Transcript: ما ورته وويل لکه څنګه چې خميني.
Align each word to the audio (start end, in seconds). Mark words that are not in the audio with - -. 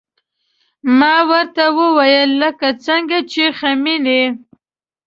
ما 0.99 1.15
ورته 1.29 1.63
وويل 1.79 2.29
لکه 2.41 2.67
څنګه 2.85 3.17
چې 3.31 3.43
خميني. 3.57 4.23